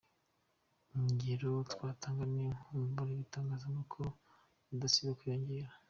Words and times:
Ingero 0.97 1.49
twatanga 1.71 2.23
ni 2.33 2.45
nk’umubare 2.57 3.09
w’ibitangazamakuru 3.13 4.09
udasiba 4.73 5.17
kwiyongera. 5.19 5.69